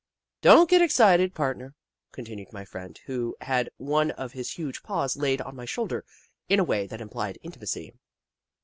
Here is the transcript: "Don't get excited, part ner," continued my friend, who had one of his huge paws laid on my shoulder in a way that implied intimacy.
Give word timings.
"Don't 0.41 0.67
get 0.67 0.81
excited, 0.81 1.35
part 1.35 1.59
ner," 1.59 1.75
continued 2.11 2.51
my 2.51 2.65
friend, 2.65 2.99
who 3.05 3.35
had 3.41 3.69
one 3.77 4.09
of 4.09 4.31
his 4.31 4.53
huge 4.53 4.81
paws 4.81 5.15
laid 5.15 5.41
on 5.41 5.55
my 5.55 5.65
shoulder 5.65 6.03
in 6.49 6.59
a 6.59 6.63
way 6.63 6.87
that 6.87 7.01
implied 7.01 7.37
intimacy. 7.43 7.93